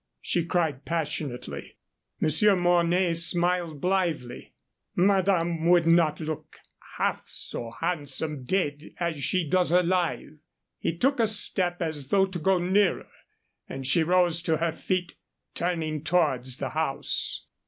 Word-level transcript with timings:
she 0.19 0.43
cried, 0.43 0.83
passionately. 0.83 1.77
Monsieur 2.19 2.55
Mornay 2.55 3.13
smiled 3.13 3.79
blithely. 3.79 4.55
"Madame 4.95 5.67
would 5.69 5.85
not 5.85 6.19
look 6.19 6.57
half 6.97 7.29
so 7.29 7.71
handsome 7.81 8.43
dead 8.43 8.95
as 8.99 9.23
she 9.23 9.47
does 9.47 9.71
alive." 9.71 10.39
He 10.79 10.97
took 10.97 11.19
a 11.19 11.27
step 11.27 11.83
as 11.83 12.07
though 12.07 12.25
to 12.25 12.39
go 12.39 12.57
nearer, 12.57 13.09
and 13.69 13.85
she 13.85 14.01
rose 14.01 14.41
to 14.41 14.57
her 14.57 14.71
feet, 14.71 15.13
turning 15.53 16.03
towards 16.03 16.57
the 16.57 16.69
house. 16.69 17.45